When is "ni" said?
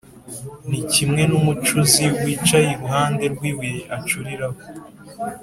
0.69-0.79